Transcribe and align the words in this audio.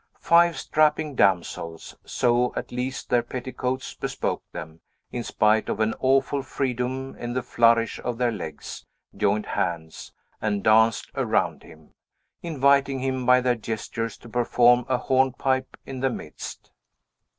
Five 0.19 0.57
strapping 0.57 1.13
damsels 1.13 1.95
so, 2.03 2.53
at 2.55 2.71
least, 2.71 3.11
their 3.11 3.21
petticoats 3.21 3.93
bespoke 3.93 4.41
them, 4.51 4.81
in 5.11 5.23
spite 5.23 5.69
of 5.69 5.79
an 5.79 5.93
awful 5.99 6.41
freedom 6.41 7.15
in 7.19 7.33
the 7.33 7.43
flourish 7.43 7.99
of 8.03 8.17
their 8.17 8.31
legs 8.31 8.83
joined 9.15 9.45
hands, 9.45 10.11
and 10.41 10.63
danced 10.63 11.11
around 11.13 11.61
him, 11.61 11.93
inviting 12.41 12.97
him 12.97 13.27
by 13.27 13.41
their 13.41 13.53
gestures 13.53 14.17
to 14.17 14.27
perform 14.27 14.87
a 14.89 14.97
hornpipe 14.97 15.77
in 15.85 15.99
the 15.99 16.09
midst. 16.09 16.71